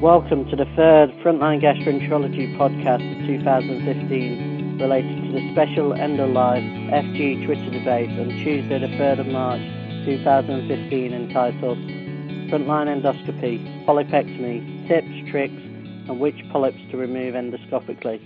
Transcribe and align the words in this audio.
Welcome 0.00 0.48
to 0.50 0.54
the 0.54 0.64
third 0.76 1.10
Frontline 1.24 1.60
Gastroenterology 1.60 2.56
podcast 2.56 3.02
of 3.02 3.26
2015 3.26 4.78
related 4.78 5.24
to 5.26 5.32
the 5.32 5.50
special 5.50 5.92
Endo 5.92 6.24
Live 6.24 6.62
FG 6.62 7.44
Twitter 7.44 7.70
debate 7.70 8.08
on 8.10 8.28
Tuesday 8.44 8.78
the 8.78 8.86
3rd 8.94 9.18
of 9.18 9.26
March 9.26 9.60
2015 10.04 11.12
entitled 11.12 11.78
Frontline 12.46 12.86
Endoscopy, 12.86 13.84
Polypectomy, 13.86 14.86
Tips, 14.86 15.30
Tricks 15.32 15.60
and 16.06 16.20
Which 16.20 16.38
Polyps 16.52 16.78
to 16.92 16.96
Remove 16.96 17.34
Endoscopically. 17.34 18.22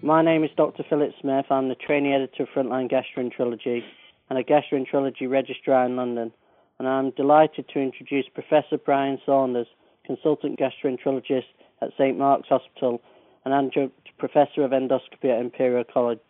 My 0.00 0.22
name 0.22 0.42
is 0.42 0.50
Dr. 0.56 0.84
Philip 0.88 1.12
Smith. 1.20 1.44
I'm 1.50 1.68
the 1.68 1.74
trainee 1.74 2.14
editor 2.14 2.44
of 2.44 2.48
Frontline 2.48 2.90
Gastroenterology 2.90 3.82
and 4.30 4.38
a 4.38 4.42
gastroenterology 4.42 5.28
registrar 5.28 5.84
in 5.84 5.96
London 5.96 6.32
and 6.78 6.88
I'm 6.88 7.10
delighted 7.10 7.68
to 7.74 7.78
introduce 7.78 8.24
Professor 8.32 8.78
Brian 8.78 9.18
Saunders 9.26 9.66
consultant 10.06 10.58
gastroenterologist 10.58 11.44
at 11.80 11.90
St 11.98 12.18
Mark's 12.18 12.48
Hospital 12.48 13.02
and 13.44 13.54
adjunct 13.54 13.96
professor 14.18 14.64
of 14.64 14.70
endoscopy 14.70 15.30
at 15.30 15.40
Imperial 15.40 15.84
College. 15.84 16.20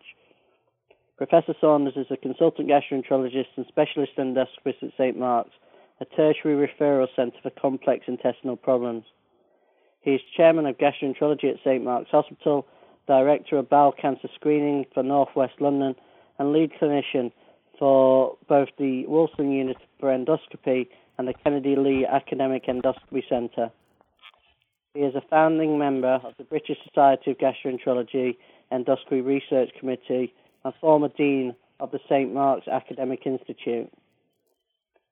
Professor 1.19 1.55
Saunders 1.61 1.95
is 1.97 2.07
a 2.11 2.17
consultant 2.17 2.69
gastroenterologist 2.69 3.49
and 3.57 3.67
specialist 3.69 4.13
endoscopist 4.17 4.83
at 4.83 4.91
St 4.97 5.19
Mark's, 5.19 5.55
a 6.01 6.05
tertiary 6.05 6.67
referral 6.67 7.07
centre 7.15 7.39
for 7.43 7.51
complex 7.51 8.05
intestinal 8.09 8.57
problems. 8.57 9.05
He 10.01 10.13
is 10.13 10.21
chairman 10.37 10.67
of 10.67 10.79
gastroenterology 10.79 11.51
at 11.51 11.61
St 11.63 11.85
Mark's 11.85 12.11
Hospital, 12.11 12.67
director 13.07 13.57
of 13.59 13.69
bowel 13.69 13.93
cancer 13.93 14.29
screening 14.35 14.87
for 14.93 15.03
North 15.03 15.31
West 15.37 15.61
London, 15.61 15.95
and 16.39 16.53
lead 16.53 16.73
clinician 16.81 17.31
for 17.79 18.37
both 18.49 18.69
the 18.79 19.05
Wolfson 19.09 19.57
Unit 19.57 19.77
for 20.01 20.09
Endoscopy 20.09 20.89
and 21.23 21.29
the 21.29 21.35
Kennedy 21.35 21.77
Lee 21.77 22.05
Academic 22.05 22.67
Endoscopy 22.67 23.23
Centre. 23.29 23.71
He 24.93 25.03
is 25.03 25.15
a 25.15 25.23
founding 25.31 25.79
member 25.79 26.21
of 26.25 26.35
the 26.37 26.43
British 26.43 26.79
Society 26.85 27.31
of 27.31 27.39
Gastroenterology 27.39 28.37
Endoscopy 28.73 29.25
Research 29.25 29.71
Committee 29.79 30.35
and 30.65 30.75
former 30.81 31.11
Dean 31.17 31.55
of 31.79 31.93
the 31.93 32.01
St 32.09 32.35
Mark's 32.35 32.67
Academic 32.67 33.21
Institute. 33.25 33.89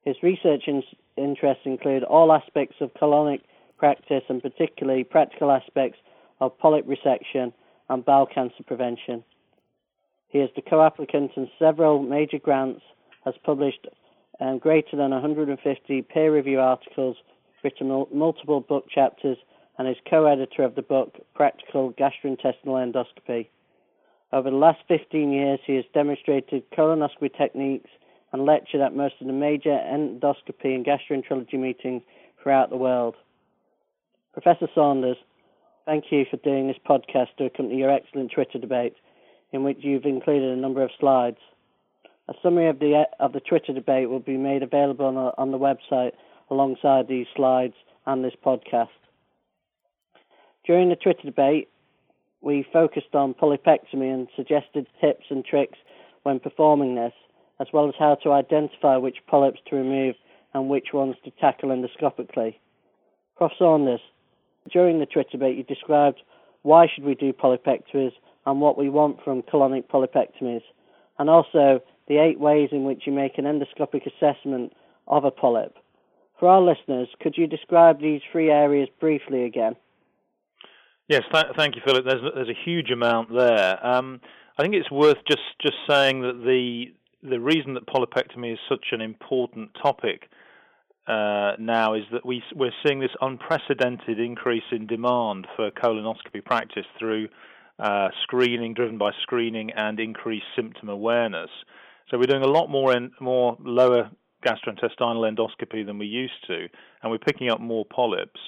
His 0.05 0.17
research 0.21 0.65
in- 0.67 0.83
interests 1.17 1.63
include 1.65 2.03
all 2.03 2.33
aspects 2.33 2.79
of 2.81 2.93
colonic 2.95 3.43
practice 3.79 4.25
and 4.29 4.43
particularly 4.43 5.05
practical 5.05 5.53
aspects 5.53 6.01
of 6.41 6.59
polyp 6.59 6.89
resection 6.89 7.53
and 7.89 8.05
bowel 8.05 8.27
cancer 8.27 8.65
prevention. 8.67 9.23
He 10.27 10.39
is 10.39 10.51
the 10.57 10.63
co-applicant 10.63 11.31
in 11.37 11.49
several 11.57 12.03
major 12.03 12.41
grants, 12.41 12.83
has 13.25 13.35
published 13.45 13.87
um, 14.41 14.59
greater 14.59 14.97
than 14.97 15.11
150 15.11 16.03
peer 16.03 16.35
review 16.35 16.61
articles, 16.61 17.17
written 17.63 18.07
multiple 18.13 18.61
book 18.61 18.87
chapters, 18.89 19.37
and 19.79 19.89
is 19.89 19.97
co 20.09 20.27
editor 20.27 20.63
of 20.63 20.75
the 20.75 20.83
book 20.83 21.15
Practical 21.35 21.93
Gastrointestinal 21.93 22.55
Endoscopy. 22.67 23.49
Over 24.33 24.51
the 24.51 24.57
last 24.57 24.81
15 24.89 25.33
years, 25.33 25.59
he 25.67 25.77
has 25.77 25.85
demonstrated 25.93 26.71
colonoscopy 26.71 27.37
techniques 27.37 27.91
and 28.33 28.45
lectured 28.45 28.81
at 28.81 28.95
most 28.95 29.15
of 29.21 29.27
the 29.27 29.33
major 29.33 29.71
endoscopy 29.71 30.75
and 30.75 30.87
gastroenterology 30.87 31.59
meetings 31.59 32.03
throughout 32.43 32.71
the 32.71 32.77
world. 32.77 33.17
Professor 34.33 34.69
Saunders, 34.75 35.17
thank 35.85 36.05
you 36.11 36.25
for 36.31 36.37
doing 36.39 36.69
this 36.69 36.77
podcast 36.89 37.29
to 37.39 37.47
accompany 37.47 37.79
your 37.79 37.91
excellent 37.91 38.31
Twitter 38.31 38.59
debate, 38.59 38.95
in 39.53 39.65
which 39.65 39.79
you've 39.81 40.05
included 40.05 40.57
a 40.57 40.61
number 40.61 40.83
of 40.83 40.91
slides. 41.01 41.39
A 42.31 42.35
summary 42.45 42.69
of 42.69 42.79
the 42.79 43.09
of 43.19 43.33
the 43.33 43.41
Twitter 43.41 43.73
debate 43.73 44.09
will 44.09 44.21
be 44.21 44.37
made 44.37 44.63
available 44.63 45.05
on, 45.07 45.17
the, 45.17 45.33
on 45.37 45.51
the 45.51 45.59
website 45.59 46.13
alongside 46.49 47.09
these 47.09 47.27
slides 47.35 47.75
and 48.07 48.25
this 48.25 48.35
podcast. 48.45 48.89
During 50.65 50.91
the 50.91 50.97
Twitter 50.97 51.25
debate, 51.25 51.69
we 52.41 52.65
focused 52.73 53.15
on 53.15 53.35
polypectomy 53.35 54.15
and 54.15 54.29
suggested 54.37 54.87
tips 55.01 55.27
and 55.29 55.45
tricks 55.45 55.79
when 56.23 56.39
performing 56.39 56.95
this, 56.95 57.13
as 57.59 57.67
well 57.73 57.89
as 57.89 57.95
how 57.99 58.15
to 58.23 58.31
identify 58.31 58.97
which 58.97 59.19
polyps 59.27 59.61
to 59.69 59.75
remove 59.75 60.15
and 60.55 60.69
which 60.69 60.93
ones 60.93 61.17
to 61.25 61.33
tackle 61.33 61.71
endoscopically. 61.71 62.55
Prof. 63.37 63.51
Saunders, 63.59 64.01
during 64.73 65.01
the 65.01 65.07
Twitter 65.07 65.31
debate, 65.33 65.57
you 65.57 65.65
described 65.65 66.23
why 66.63 66.87
should 66.87 67.05
we 67.05 67.17
do 67.17 67.33
polypectomies 67.33 68.13
and 68.47 68.61
what 68.61 68.79
we 68.79 68.89
want 68.89 69.23
from 69.25 69.43
colonic 69.43 69.89
polypectomies, 69.89 70.63
and 71.19 71.29
also 71.29 71.83
the 72.11 72.19
eight 72.19 72.41
ways 72.41 72.71
in 72.73 72.83
which 72.83 73.03
you 73.07 73.13
make 73.13 73.39
an 73.39 73.45
endoscopic 73.45 74.03
assessment 74.05 74.73
of 75.07 75.25
a 75.25 75.31
polyp. 75.31 75.77
For 76.41 76.49
our 76.49 76.61
listeners, 76.61 77.09
could 77.23 77.35
you 77.37 77.47
describe 77.47 78.01
these 78.01 78.21
three 78.33 78.51
areas 78.51 78.89
briefly 78.99 79.45
again? 79.45 79.77
Yes, 81.09 81.23
th- 81.33 81.55
thank 81.57 81.77
you, 81.77 81.83
Philip. 81.87 82.05
There's, 82.05 82.23
there's 82.35 82.49
a 82.49 82.65
huge 82.65 82.91
amount 82.91 83.33
there. 83.33 83.87
Um, 83.87 84.21
I 84.59 84.63
think 84.63 84.75
it's 84.75 84.91
worth 84.91 85.19
just, 85.29 85.43
just 85.63 85.77
saying 85.89 86.23
that 86.23 86.43
the 86.45 86.87
the 87.23 87.39
reason 87.39 87.75
that 87.75 87.87
polypectomy 87.87 88.55
is 88.55 88.59
such 88.67 88.87
an 88.93 89.03
important 89.03 89.69
topic 89.81 90.31
uh, 91.07 91.53
now 91.59 91.93
is 91.93 92.05
that 92.13 92.25
we 92.25 92.43
we're 92.57 92.73
seeing 92.85 92.99
this 92.99 93.11
unprecedented 93.21 94.19
increase 94.19 94.65
in 94.73 94.87
demand 94.87 95.47
for 95.55 95.71
colonoscopy 95.71 96.43
practice 96.43 96.87
through 96.99 97.29
uh, 97.79 98.09
screening, 98.23 98.73
driven 98.73 98.97
by 98.97 99.11
screening 99.23 99.71
and 99.77 100.01
increased 100.01 100.47
symptom 100.57 100.89
awareness. 100.89 101.51
So 102.11 102.19
we're 102.19 102.27
doing 102.27 102.43
a 102.43 102.49
lot 102.49 102.69
more 102.69 102.95
in, 102.97 103.13
more 103.21 103.57
lower 103.61 104.11
gastrointestinal 104.45 105.31
endoscopy 105.31 105.87
than 105.87 105.99
we 105.99 106.07
used 106.07 106.45
to, 106.49 106.67
and 107.03 107.11
we're 107.11 107.19
picking 107.19 107.51
up 107.51 107.61
more 107.61 107.85
polyps. 107.85 108.41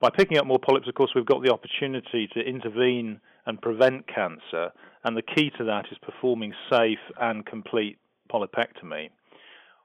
By 0.00 0.10
picking 0.10 0.38
up 0.38 0.46
more 0.46 0.58
polyps, 0.58 0.88
of 0.88 0.94
course, 0.94 1.12
we've 1.14 1.24
got 1.24 1.42
the 1.42 1.52
opportunity 1.52 2.28
to 2.34 2.40
intervene 2.40 3.20
and 3.46 3.60
prevent 3.60 4.06
cancer, 4.06 4.70
and 5.04 5.16
the 5.16 5.22
key 5.22 5.50
to 5.56 5.64
that 5.64 5.86
is 5.90 5.98
performing 6.02 6.52
safe 6.70 6.98
and 7.18 7.46
complete 7.46 7.98
polypectomy. 8.30 9.08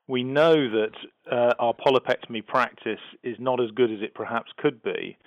We 0.08 0.24
know 0.24 0.54
that 0.54 0.96
uh, 1.32 1.54
our 1.58 1.74
polypectomy 1.74 2.46
practice 2.46 3.00
is 3.24 3.38
not 3.40 3.62
as 3.62 3.72
good 3.72 3.92
as 3.92 4.02
it 4.02 4.14
perhaps 4.14 4.52
could 4.58 4.84
be 4.84 5.18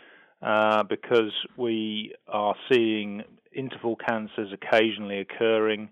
uh, 0.43 0.83
because 0.85 1.33
we 1.57 2.15
are 2.29 2.55
seeing 2.71 3.23
interval 3.55 3.97
cancers 3.97 4.53
occasionally 4.53 5.19
occurring, 5.21 5.89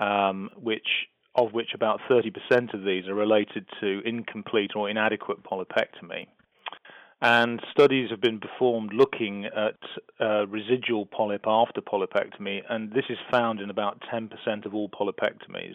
um, 0.00 0.50
which 0.56 0.86
of 1.34 1.52
which 1.52 1.74
about 1.74 2.00
30% 2.10 2.74
of 2.74 2.84
these 2.84 3.06
are 3.06 3.14
related 3.14 3.66
to 3.80 4.00
incomplete 4.04 4.72
or 4.74 4.90
inadequate 4.90 5.42
polypectomy. 5.44 6.26
And 7.22 7.60
studies 7.70 8.10
have 8.10 8.20
been 8.20 8.40
performed 8.40 8.92
looking 8.94 9.44
at 9.44 9.76
uh, 10.18 10.46
residual 10.46 11.04
polyp 11.04 11.44
after 11.46 11.82
polypectomy, 11.82 12.62
and 12.68 12.90
this 12.92 13.04
is 13.10 13.18
found 13.30 13.60
in 13.60 13.68
about 13.68 14.02
10% 14.12 14.30
of 14.64 14.74
all 14.74 14.88
polypectomies, 14.88 15.74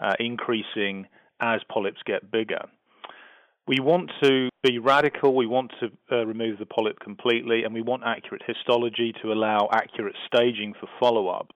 uh, 0.00 0.12
increasing 0.20 1.06
as 1.40 1.60
polyps 1.70 2.00
get 2.04 2.30
bigger. 2.30 2.60
We 3.66 3.80
want 3.80 4.12
to 4.22 4.50
be 4.62 4.78
radical, 4.78 5.34
we 5.34 5.46
want 5.46 5.72
to 5.80 5.90
uh, 6.12 6.26
remove 6.26 6.58
the 6.58 6.66
polyp 6.66 7.00
completely, 7.00 7.64
and 7.64 7.72
we 7.72 7.82
want 7.82 8.02
accurate 8.04 8.42
histology 8.46 9.14
to 9.22 9.32
allow 9.32 9.68
accurate 9.72 10.14
staging 10.26 10.74
for 10.78 10.88
follow 11.00 11.28
up. 11.28 11.52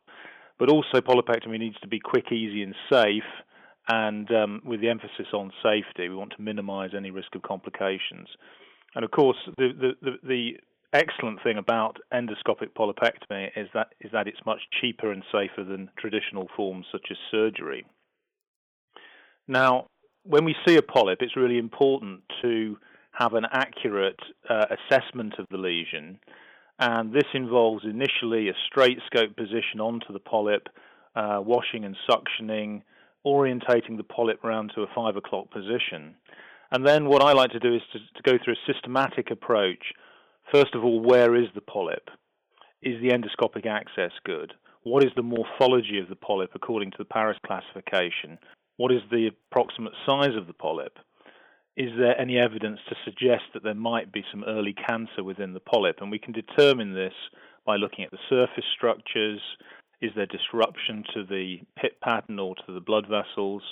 But 0.60 0.68
also, 0.68 1.00
polypectomy 1.00 1.58
needs 1.58 1.80
to 1.80 1.88
be 1.88 1.98
quick, 1.98 2.30
easy, 2.30 2.62
and 2.62 2.74
safe. 2.92 3.24
And 3.88 4.30
um, 4.30 4.62
with 4.62 4.82
the 4.82 4.90
emphasis 4.90 5.26
on 5.32 5.50
safety, 5.62 6.10
we 6.10 6.14
want 6.14 6.34
to 6.36 6.42
minimize 6.42 6.90
any 6.94 7.10
risk 7.10 7.34
of 7.34 7.42
complications. 7.42 8.28
And 8.94 9.02
of 9.02 9.10
course, 9.10 9.38
the, 9.56 9.70
the, 9.80 9.92
the, 10.02 10.16
the 10.22 10.50
excellent 10.92 11.42
thing 11.42 11.56
about 11.56 11.96
endoscopic 12.12 12.74
polypectomy 12.78 13.48
is 13.56 13.68
that 13.72 13.88
is 14.00 14.12
that 14.12 14.26
it's 14.26 14.44
much 14.44 14.60
cheaper 14.80 15.10
and 15.10 15.22
safer 15.32 15.64
than 15.64 15.88
traditional 15.98 16.48
forms 16.54 16.84
such 16.92 17.06
as 17.10 17.16
surgery. 17.30 17.86
Now, 19.48 19.86
when 20.24 20.44
we 20.44 20.54
see 20.66 20.76
a 20.76 20.82
polyp, 20.82 21.18
it's 21.22 21.36
really 21.36 21.58
important 21.58 22.20
to 22.42 22.76
have 23.12 23.32
an 23.32 23.46
accurate 23.50 24.20
uh, 24.48 24.66
assessment 24.76 25.34
of 25.38 25.46
the 25.50 25.56
lesion 25.56 26.18
and 26.80 27.12
this 27.12 27.26
involves 27.34 27.84
initially 27.84 28.48
a 28.48 28.54
straight 28.66 28.98
scope 29.06 29.36
position 29.36 29.80
onto 29.80 30.14
the 30.14 30.18
polyp, 30.18 30.68
uh, 31.14 31.38
washing 31.42 31.84
and 31.84 31.94
suctioning, 32.08 32.82
orientating 33.24 33.98
the 33.98 34.02
polyp 34.02 34.42
round 34.42 34.72
to 34.74 34.82
a 34.82 34.86
five 34.94 35.14
o'clock 35.16 35.50
position. 35.50 36.14
And 36.72 36.86
then 36.86 37.04
what 37.04 37.22
I 37.22 37.32
like 37.32 37.50
to 37.50 37.60
do 37.60 37.74
is 37.74 37.82
to, 37.92 37.98
to 37.98 38.22
go 38.22 38.42
through 38.42 38.54
a 38.54 38.72
systematic 38.72 39.30
approach. 39.30 39.92
First 40.50 40.74
of 40.74 40.82
all, 40.82 41.00
where 41.00 41.36
is 41.36 41.48
the 41.54 41.60
polyp? 41.60 42.08
Is 42.82 43.00
the 43.02 43.10
endoscopic 43.10 43.66
access 43.66 44.12
good? 44.24 44.54
What 44.82 45.04
is 45.04 45.10
the 45.14 45.22
morphology 45.22 45.98
of 45.98 46.08
the 46.08 46.16
polyp 46.16 46.52
according 46.54 46.92
to 46.92 46.98
the 46.98 47.04
Paris 47.04 47.36
classification? 47.46 48.38
What 48.78 48.90
is 48.90 49.02
the 49.10 49.28
approximate 49.28 49.92
size 50.06 50.34
of 50.34 50.46
the 50.46 50.54
polyp? 50.54 50.98
Is 51.76 51.90
there 51.98 52.20
any 52.20 52.38
evidence 52.38 52.80
to 52.88 52.96
suggest 53.04 53.44
that 53.54 53.62
there 53.62 53.74
might 53.74 54.12
be 54.12 54.24
some 54.30 54.44
early 54.44 54.74
cancer 54.74 55.22
within 55.22 55.54
the 55.54 55.60
polyp? 55.60 56.00
And 56.00 56.10
we 56.10 56.18
can 56.18 56.32
determine 56.32 56.94
this 56.94 57.14
by 57.64 57.76
looking 57.76 58.04
at 58.04 58.10
the 58.10 58.18
surface 58.28 58.64
structures. 58.74 59.40
Is 60.00 60.10
there 60.16 60.26
disruption 60.26 61.04
to 61.14 61.24
the 61.24 61.60
pit 61.76 62.00
pattern 62.02 62.38
or 62.38 62.54
to 62.66 62.72
the 62.72 62.80
blood 62.80 63.06
vessels? 63.08 63.62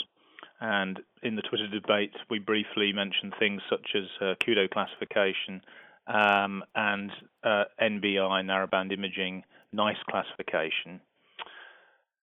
And 0.61 1.01
in 1.23 1.37
the 1.37 1.43
Twitter 1.43 1.69
debate, 1.69 2.13
we 2.31 2.39
briefly 2.39 2.93
mentioned 2.93 3.35
things 3.39 3.63
such 3.71 3.95
as 3.95 4.05
uh, 4.21 4.35
Kudo 4.45 4.69
classification 4.71 5.63
um, 6.07 6.65
and 6.75 7.11
uh, 7.45 7.65
NBI, 7.81 8.45
narrowband 8.45 8.93
imaging, 8.93 9.45
NICE 9.73 9.99
classification. 10.09 11.01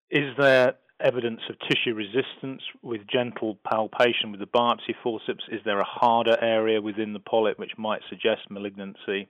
Is 0.09 0.35
there 0.37 0.75
evidence 0.99 1.41
of 1.49 1.55
tissue 1.59 1.93
resistance 1.93 2.61
with 2.81 3.01
gentle 3.07 3.57
palpation 3.69 4.31
with 4.31 4.39
the 4.39 4.47
biopsy 4.47 4.95
forceps? 5.03 5.43
Is 5.51 5.61
there 5.65 5.79
a 5.79 5.85
harder 5.85 6.37
area 6.41 6.81
within 6.81 7.13
the 7.13 7.19
polyp 7.19 7.59
which 7.59 7.77
might 7.77 8.01
suggest 8.09 8.49
malignancy? 8.49 9.27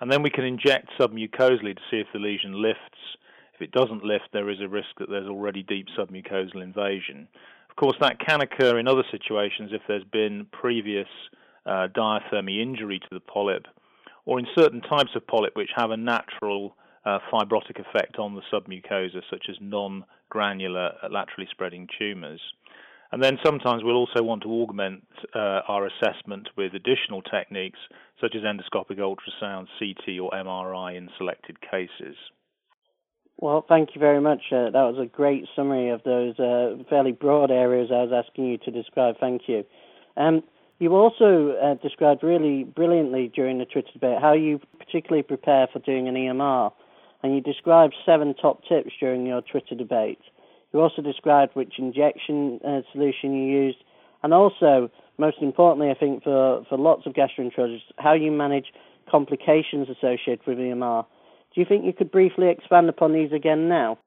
And 0.00 0.10
then 0.10 0.22
we 0.22 0.30
can 0.30 0.44
inject 0.44 0.88
submucosally 0.98 1.76
to 1.76 1.82
see 1.90 1.98
if 1.98 2.06
the 2.12 2.18
lesion 2.18 2.60
lifts. 2.60 2.98
If 3.54 3.62
it 3.62 3.72
doesn't 3.72 4.04
lift, 4.04 4.28
there 4.32 4.50
is 4.50 4.60
a 4.60 4.68
risk 4.68 4.88
that 4.98 5.08
there's 5.08 5.28
already 5.28 5.62
deep 5.62 5.86
submucosal 5.98 6.62
invasion. 6.62 7.28
Of 7.70 7.76
course, 7.76 7.96
that 8.00 8.18
can 8.18 8.40
occur 8.40 8.78
in 8.78 8.88
other 8.88 9.04
situations 9.10 9.70
if 9.72 9.82
there's 9.88 10.04
been 10.04 10.46
previous 10.52 11.08
uh, 11.66 11.88
diathermy 11.94 12.60
injury 12.60 12.98
to 12.98 13.08
the 13.10 13.20
polyp, 13.20 13.66
or 14.24 14.38
in 14.38 14.46
certain 14.58 14.80
types 14.80 15.10
of 15.14 15.26
polyp 15.26 15.56
which 15.56 15.70
have 15.76 15.90
a 15.90 15.96
natural 15.96 16.74
uh, 17.04 17.18
fibrotic 17.32 17.78
effect 17.78 18.18
on 18.18 18.34
the 18.34 18.42
submucosa, 18.52 19.22
such 19.30 19.46
as 19.48 19.56
non 19.60 20.04
granular 20.30 20.92
laterally 21.10 21.48
spreading 21.50 21.88
tumours. 21.98 22.40
And 23.12 23.22
then 23.22 23.38
sometimes 23.44 23.84
we'll 23.84 23.96
also 23.96 24.22
want 24.22 24.42
to 24.42 24.48
augment 24.48 25.04
uh, 25.34 25.60
our 25.68 25.86
assessment 25.86 26.48
with 26.56 26.72
additional 26.74 27.20
techniques 27.20 27.78
such 28.20 28.34
as 28.34 28.42
endoscopic 28.42 28.98
ultrasound, 28.98 29.66
CT, 29.78 30.18
or 30.20 30.30
MRI 30.30 30.96
in 30.96 31.10
selected 31.18 31.58
cases. 31.60 32.16
Well, 33.38 33.66
thank 33.68 33.90
you 33.94 34.00
very 34.00 34.20
much. 34.20 34.40
Uh, 34.50 34.70
that 34.70 34.72
was 34.72 34.96
a 34.98 35.06
great 35.06 35.44
summary 35.54 35.90
of 35.90 36.02
those 36.04 36.38
uh, 36.38 36.82
fairly 36.88 37.12
broad 37.12 37.50
areas 37.50 37.90
I 37.92 38.04
was 38.04 38.24
asking 38.24 38.46
you 38.46 38.58
to 38.58 38.70
describe. 38.70 39.16
Thank 39.20 39.42
you. 39.46 39.64
Um, 40.16 40.42
you 40.78 40.94
also 40.94 41.54
uh, 41.62 41.74
described 41.82 42.22
really 42.22 42.64
brilliantly 42.64 43.30
during 43.34 43.58
the 43.58 43.66
Twitter 43.66 43.90
debate 43.92 44.18
how 44.20 44.32
you 44.32 44.60
particularly 44.78 45.22
prepare 45.22 45.66
for 45.72 45.80
doing 45.80 46.08
an 46.08 46.14
EMR 46.14 46.72
and 47.22 47.34
you 47.34 47.40
described 47.40 47.94
seven 48.04 48.34
top 48.34 48.62
tips 48.68 48.90
during 48.98 49.26
your 49.26 49.42
Twitter 49.42 49.74
debate. 49.74 50.20
You 50.72 50.80
also 50.80 51.02
described 51.02 51.54
which 51.54 51.74
injection 51.78 52.60
uh, 52.66 52.80
solution 52.92 53.34
you 53.34 53.64
used, 53.64 53.78
and 54.22 54.32
also, 54.32 54.90
most 55.18 55.38
importantly, 55.40 55.90
I 55.90 55.94
think 55.94 56.22
for, 56.24 56.64
for 56.68 56.78
lots 56.78 57.06
of 57.06 57.12
gastroenterologists, 57.12 57.92
how 57.98 58.14
you 58.14 58.30
manage 58.30 58.66
complications 59.10 59.88
associated 59.88 60.46
with 60.46 60.58
EMR. 60.58 61.04
Do 61.54 61.60
you 61.60 61.66
think 61.66 61.84
you 61.84 61.92
could 61.92 62.10
briefly 62.10 62.48
expand 62.48 62.88
upon 62.88 63.12
these 63.12 63.32
again 63.32 63.68
now? 63.68 63.98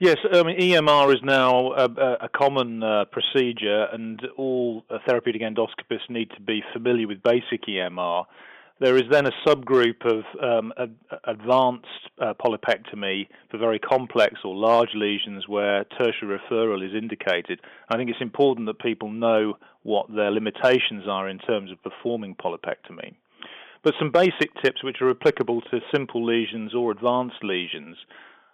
Yes, 0.00 0.16
I 0.32 0.42
mean 0.42 0.58
EMR 0.58 1.14
is 1.14 1.20
now 1.22 1.72
a, 1.72 1.84
a 2.22 2.28
common 2.34 2.82
uh, 2.82 3.04
procedure, 3.12 3.84
and 3.92 4.18
all 4.38 4.82
therapeutic 5.06 5.42
endoscopists 5.42 6.08
need 6.08 6.30
to 6.30 6.40
be 6.40 6.62
familiar 6.72 7.06
with 7.06 7.22
basic 7.22 7.66
EMR. 7.68 8.24
There 8.80 8.96
is 8.96 9.04
then 9.10 9.26
a 9.26 9.32
subgroup 9.46 10.06
of 10.06 10.24
um, 10.42 10.72
advanced 11.24 11.86
uh, 12.18 12.32
polypectomy 12.42 13.28
for 13.50 13.58
very 13.58 13.78
complex 13.78 14.36
or 14.42 14.56
large 14.56 14.94
lesions 14.94 15.46
where 15.46 15.84
tertiary 15.98 16.38
referral 16.38 16.82
is 16.82 16.94
indicated. 16.94 17.60
I 17.90 17.96
think 17.96 18.08
it's 18.08 18.22
important 18.22 18.66
that 18.68 18.78
people 18.78 19.10
know 19.10 19.58
what 19.82 20.06
their 20.14 20.30
limitations 20.30 21.04
are 21.06 21.28
in 21.28 21.38
terms 21.40 21.70
of 21.70 21.82
performing 21.82 22.36
polypectomy. 22.36 23.12
But 23.82 23.94
some 23.98 24.10
basic 24.10 24.50
tips 24.62 24.82
which 24.82 25.02
are 25.02 25.10
applicable 25.10 25.60
to 25.70 25.80
simple 25.92 26.24
lesions 26.24 26.74
or 26.74 26.90
advanced 26.90 27.42
lesions 27.42 27.98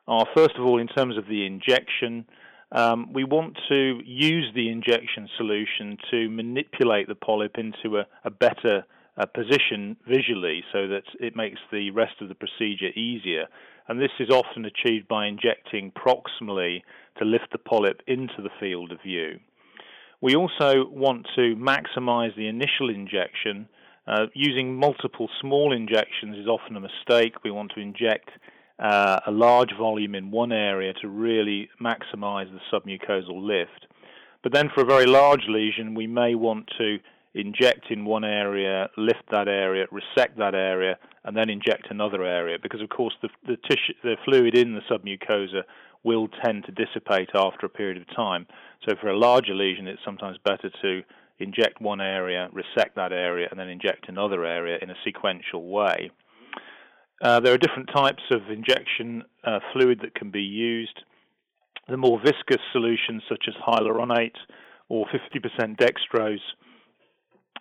are 0.09 0.27
first 0.37 0.57
of 0.57 0.65
all, 0.65 0.81
in 0.81 0.89
terms 0.89 1.17
of 1.17 1.29
the 1.29 1.47
injection, 1.47 2.27
um, 2.73 3.13
we 3.13 3.23
want 3.23 3.57
to 3.69 4.01
use 4.05 4.53
the 4.57 4.71
injection 4.71 5.29
solution 5.37 5.99
to 6.11 6.29
manipulate 6.29 7.07
the 7.07 7.15
polyp 7.15 7.59
into 7.59 7.99
a, 7.99 8.07
a 8.25 8.31
better 8.31 8.85
uh, 9.19 9.27
position 9.27 9.97
visually 10.07 10.63
so 10.73 10.87
that 10.89 11.05
it 11.21 11.37
makes 11.37 11.61
the 11.73 11.91
rest 11.91 12.15
of 12.21 12.29
the 12.29 12.35
procedure 12.35 12.91
easier. 12.95 13.47
And 13.89 14.01
this 14.01 14.11
is 14.19 14.31
often 14.31 14.65
achieved 14.65 15.09
by 15.09 15.27
injecting 15.27 15.93
proximally 15.93 16.83
to 17.19 17.25
lift 17.25 17.53
the 17.53 17.59
polyp 17.59 18.03
into 18.07 18.43
the 18.43 18.51
field 18.61 18.93
of 18.93 19.01
view. 19.03 19.39
We 20.21 20.35
also 20.35 20.87
want 20.89 21.27
to 21.37 21.55
maximize 21.57 22.35
the 22.37 22.49
initial 22.49 22.91
injection. 22.91 23.69
Uh, 24.07 24.27
using 24.35 24.75
multiple 24.77 25.29
small 25.41 25.73
injections 25.73 26.37
is 26.37 26.47
often 26.47 26.77
a 26.77 26.81
mistake. 26.81 27.45
We 27.45 27.51
want 27.51 27.73
to 27.75 27.81
inject 27.81 28.31
uh, 28.79 29.21
a 29.27 29.31
large 29.31 29.71
volume 29.79 30.15
in 30.15 30.31
one 30.31 30.53
area 30.53 30.93
to 31.01 31.09
really 31.09 31.69
maximize 31.81 32.51
the 32.51 32.61
submucosal 32.73 33.43
lift. 33.43 33.87
But 34.43 34.53
then 34.53 34.71
for 34.75 34.83
a 34.83 34.87
very 34.87 35.07
large 35.07 35.45
lesion, 35.49 35.95
we 35.95 36.07
may 36.07 36.35
want 36.35 36.71
to 36.79 36.99
inject 37.37 37.91
in 37.91 38.05
one 38.05 38.25
area, 38.25 38.89
lift 38.97 39.23
that 39.31 39.47
area, 39.47 39.87
resect 39.93 40.39
that 40.39 40.55
area, 40.55 40.99
and 41.25 41.37
then 41.37 41.51
inject 41.51 41.87
another 41.91 42.25
area. 42.25 42.59
Because 42.61 42.81
of 42.81 42.89
course 42.89 43.15
the 43.23 43.29
the, 43.47 43.57
tissue, 43.57 43.95
the 44.03 44.17
fluid 44.25 44.57
in 44.57 44.75
the 44.75 44.81
submucosa 44.91 45.63
will 46.03 46.29
tend 46.45 46.65
to 46.65 46.73
dissipate 46.73 47.31
after 47.35 47.67
a 47.67 47.69
period 47.69 47.99
of 47.99 48.17
time. 48.17 48.47
So 48.89 48.95
for 49.01 49.09
a 49.09 49.19
larger 49.19 49.55
lesion, 49.55 49.87
it's 49.89 50.01
sometimes 50.05 50.39
better 50.45 50.71
to 50.83 51.03
inject 51.39 51.81
one 51.81 52.01
area, 52.01 52.49
resect 52.53 52.97
that 52.97 53.13
area, 53.13 53.49
and 53.51 53.59
then 53.59 53.69
inject 53.69 54.09
another 54.09 54.45
area 54.45 54.79
in 54.81 54.91
a 54.91 54.95
sequential 55.05 55.69
way. 55.69 56.11
Uh, 57.21 57.41
there 57.41 57.53
are 57.53 57.59
different 57.59 57.91
types 57.95 58.23
of 58.31 58.51
injection 58.51 59.23
uh, 59.45 59.59
fluid 59.73 60.01
that 60.03 60.15
can 60.15 60.31
be 60.31 60.43
used. 60.43 61.03
The 61.89 61.97
more 61.97 62.19
viscous 62.19 62.63
solutions, 62.73 63.23
such 63.29 63.47
as 63.49 63.55
hyaluronate 63.67 64.37
or 64.89 65.07
50% 65.07 65.77
dextrose, 65.77 66.39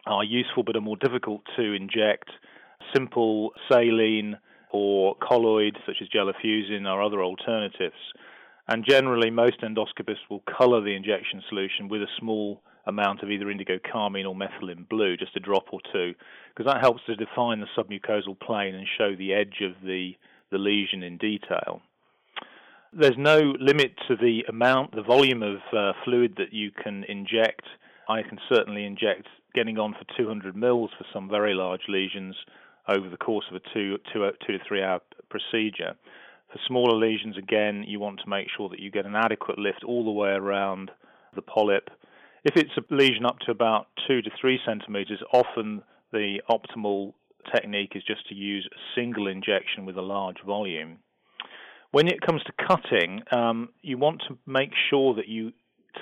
are 0.05 0.23
useful 0.23 0.63
but 0.63 0.75
are 0.75 0.81
more 0.81 0.97
difficult 0.97 1.41
to 1.57 1.73
inject. 1.73 2.29
Simple 2.93 3.51
saline 3.69 4.37
or 4.71 5.15
colloid, 5.21 5.77
such 5.85 5.97
as 6.01 6.09
Gelofusine, 6.09 6.85
are 6.85 7.01
other 7.01 7.23
alternatives. 7.23 7.95
And 8.67 8.85
generally, 8.87 9.29
most 9.29 9.61
endoscopists 9.61 10.27
will 10.29 10.43
color 10.57 10.81
the 10.81 10.95
injection 10.95 11.41
solution 11.49 11.87
with 11.87 12.01
a 12.01 12.07
small 12.19 12.61
amount 12.87 13.23
of 13.23 13.31
either 13.31 13.49
indigo 13.49 13.79
carmine 13.91 14.25
or 14.25 14.35
methylene 14.35 14.87
blue, 14.89 15.17
just 15.17 15.35
a 15.35 15.39
drop 15.39 15.65
or 15.71 15.79
two, 15.91 16.13
because 16.49 16.71
that 16.71 16.81
helps 16.81 17.01
to 17.05 17.15
define 17.15 17.59
the 17.59 17.67
submucosal 17.77 18.39
plane 18.39 18.75
and 18.75 18.87
show 18.97 19.15
the 19.15 19.33
edge 19.33 19.61
of 19.61 19.73
the, 19.83 20.11
the 20.51 20.57
lesion 20.57 21.03
in 21.03 21.17
detail. 21.17 21.81
There's 22.93 23.17
no 23.17 23.53
limit 23.59 23.93
to 24.07 24.15
the 24.15 24.43
amount, 24.47 24.95
the 24.95 25.03
volume 25.03 25.43
of 25.43 25.57
uh, 25.75 25.93
fluid 26.03 26.35
that 26.37 26.53
you 26.53 26.71
can 26.71 27.03
inject. 27.05 27.63
I 28.07 28.21
can 28.21 28.39
certainly 28.49 28.85
inject 28.85 29.27
getting 29.55 29.79
on 29.79 29.93
for 29.93 30.05
200 30.17 30.55
mils 30.55 30.91
for 30.97 31.05
some 31.13 31.29
very 31.29 31.53
large 31.53 31.81
lesions 31.87 32.35
over 32.87 33.09
the 33.09 33.17
course 33.17 33.45
of 33.49 33.55
a 33.55 33.73
two, 33.73 33.97
two, 34.13 34.29
two 34.45 34.57
to 34.57 34.63
three 34.67 34.83
hour 34.83 34.99
procedure. 35.29 35.95
For 36.51 36.59
smaller 36.67 36.97
lesions, 36.97 37.37
again, 37.37 37.83
you 37.87 37.99
want 37.99 38.19
to 38.23 38.29
make 38.29 38.47
sure 38.55 38.69
that 38.69 38.79
you 38.79 38.91
get 38.91 39.05
an 39.05 39.15
adequate 39.15 39.57
lift 39.57 39.83
all 39.83 40.05
the 40.05 40.11
way 40.11 40.29
around 40.29 40.91
the 41.35 41.41
polyp. 41.41 41.89
If 42.43 42.55
it's 42.55 42.77
a 42.77 42.93
lesion 42.93 43.25
up 43.25 43.39
to 43.39 43.51
about 43.51 43.87
two 44.07 44.21
to 44.21 44.29
three 44.39 44.59
centimeters, 44.65 45.21
often 45.33 45.81
the 46.11 46.41
optimal 46.49 47.13
technique 47.53 47.93
is 47.95 48.03
just 48.03 48.27
to 48.29 48.35
use 48.35 48.67
a 48.71 48.99
single 48.99 49.27
injection 49.27 49.85
with 49.85 49.97
a 49.97 50.01
large 50.01 50.41
volume. 50.45 50.99
When 51.91 52.07
it 52.07 52.21
comes 52.21 52.41
to 52.43 52.67
cutting, 52.67 53.21
um, 53.31 53.69
you 53.81 53.97
want 53.97 54.21
to 54.27 54.37
make 54.45 54.71
sure 54.89 55.15
that 55.15 55.27
you 55.27 55.53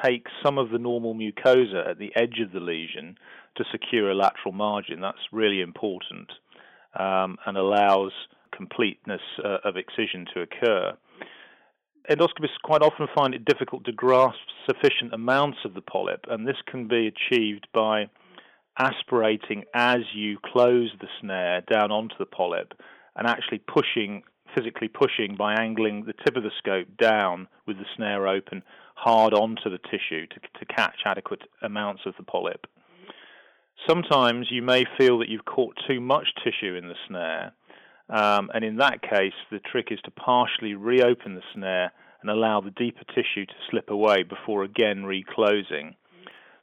take 0.03 0.27
some 0.43 0.57
of 0.57 0.69
the 0.69 0.77
normal 0.77 1.13
mucosa 1.13 1.89
at 1.89 1.99
the 1.99 2.11
edge 2.15 2.39
of 2.43 2.51
the 2.51 2.59
lesion 2.59 3.17
to 3.55 3.63
secure 3.71 4.09
a 4.09 4.15
lateral 4.15 4.53
margin. 4.53 5.01
That's 5.01 5.17
really 5.31 5.61
important 5.61 6.31
um, 6.99 7.37
and 7.45 7.57
allows 7.57 8.11
completeness 8.55 9.21
uh, 9.43 9.57
of 9.63 9.77
excision 9.77 10.25
to 10.33 10.41
occur. 10.41 10.93
Endoscopists 12.09 12.59
quite 12.63 12.81
often 12.81 13.07
find 13.15 13.33
it 13.33 13.45
difficult 13.45 13.85
to 13.85 13.91
grasp 13.91 14.37
sufficient 14.67 15.13
amounts 15.13 15.59
of 15.63 15.73
the 15.73 15.81
polyp, 15.81 16.25
and 16.27 16.45
this 16.45 16.57
can 16.69 16.87
be 16.87 17.07
achieved 17.07 17.67
by 17.73 18.09
aspirating 18.77 19.63
as 19.73 19.99
you 20.13 20.37
close 20.43 20.91
the 20.99 21.07
snare 21.21 21.61
down 21.61 21.91
onto 21.91 22.15
the 22.19 22.25
polyp 22.25 22.73
and 23.15 23.27
actually 23.27 23.59
pushing, 23.59 24.23
physically 24.55 24.87
pushing 24.87 25.35
by 25.37 25.53
angling 25.53 26.03
the 26.05 26.13
tip 26.25 26.35
of 26.35 26.43
the 26.43 26.51
scope 26.57 26.87
down 26.99 27.47
with 27.67 27.77
the 27.77 27.85
snare 27.95 28.27
open 28.27 28.63
hard 28.95 29.33
onto 29.33 29.69
the 29.69 29.79
tissue 29.79 30.27
to, 30.27 30.39
to 30.59 30.65
catch 30.65 31.01
adequate 31.05 31.41
amounts 31.61 32.03
of 32.05 32.13
the 32.17 32.23
polyp. 32.23 32.67
Sometimes 33.87 34.47
you 34.49 34.61
may 34.61 34.85
feel 34.97 35.19
that 35.19 35.29
you've 35.29 35.45
caught 35.45 35.77
too 35.87 35.99
much 35.99 36.27
tissue 36.43 36.75
in 36.75 36.87
the 36.87 36.95
snare, 37.07 37.53
um, 38.09 38.49
and 38.53 38.63
in 38.63 38.77
that 38.77 39.01
case, 39.01 39.33
the 39.51 39.59
trick 39.59 39.87
is 39.91 39.99
to 40.05 40.11
partially 40.11 40.75
reopen 40.75 41.35
the 41.35 41.41
snare 41.53 41.91
and 42.21 42.29
allow 42.29 42.61
the 42.61 42.71
deeper 42.71 43.03
tissue 43.13 43.45
to 43.45 43.53
slip 43.69 43.89
away 43.89 44.23
before 44.23 44.63
again 44.63 45.03
reclosing. 45.03 45.95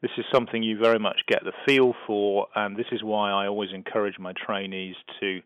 This 0.00 0.12
is 0.16 0.24
something 0.32 0.62
you 0.62 0.78
very 0.78 0.98
much 0.98 1.20
get 1.28 1.44
the 1.44 1.52
feel 1.66 1.94
for, 2.06 2.46
and 2.54 2.76
this 2.76 2.86
is 2.90 3.02
why 3.02 3.30
I 3.30 3.46
always 3.46 3.70
encourage 3.74 4.18
my 4.18 4.32
trainees 4.32 4.96
to 5.20 5.40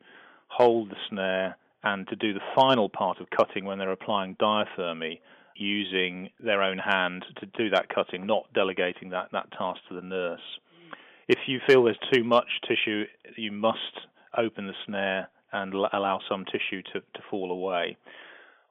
hold 0.46 0.90
the 0.90 0.96
snare 1.10 1.56
and 1.82 2.06
to 2.08 2.16
do 2.16 2.32
the 2.32 2.40
final 2.54 2.88
part 2.88 3.20
of 3.20 3.28
cutting 3.30 3.64
when 3.64 3.78
they're 3.78 3.90
applying 3.90 4.36
diathermy 4.36 5.18
using 5.54 6.30
their 6.40 6.62
own 6.62 6.78
hand 6.78 7.24
to 7.40 7.46
do 7.46 7.70
that 7.70 7.88
cutting, 7.88 8.26
not 8.26 8.52
delegating 8.54 9.10
that, 9.10 9.28
that 9.32 9.50
task 9.52 9.80
to 9.88 9.94
the 9.94 10.02
nurse. 10.02 10.40
If 11.28 11.38
you 11.46 11.60
feel 11.66 11.84
there's 11.84 11.96
too 12.12 12.24
much 12.24 12.48
tissue, 12.68 13.04
you 13.36 13.52
must 13.52 13.78
open 14.36 14.66
the 14.66 14.74
snare 14.84 15.28
and 15.52 15.72
allow 15.72 16.20
some 16.28 16.44
tissue 16.44 16.82
to, 16.92 17.00
to 17.00 17.22
fall 17.30 17.50
away. 17.50 17.96